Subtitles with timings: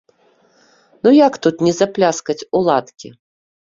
[1.03, 3.09] Ну як тут ні запляскаць у ладкі!